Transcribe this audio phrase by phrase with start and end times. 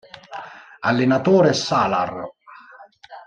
[0.79, 2.11] Allenatore Salar.